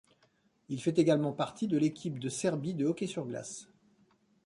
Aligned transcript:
Il 0.69 0.81
fait 0.81 0.97
également 0.97 1.31
partie 1.31 1.67
de 1.67 1.77
l'équipe 1.77 2.17
de 2.17 2.27
Serbie 2.27 2.73
de 2.73 2.87
hockey 2.87 3.05
sur 3.05 3.23
glace. 3.27 3.67